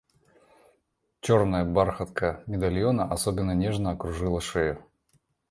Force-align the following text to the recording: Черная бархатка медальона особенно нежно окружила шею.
Черная 1.19 1.63
бархатка 1.63 2.43
медальона 2.47 3.03
особенно 3.05 3.51
нежно 3.51 3.91
окружила 3.91 4.41
шею. 4.41 4.83